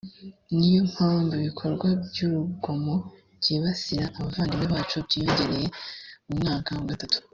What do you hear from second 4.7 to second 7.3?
bacu byiyongereye mu mwaka wa gatatu